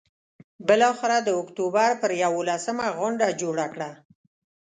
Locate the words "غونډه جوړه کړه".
2.97-3.89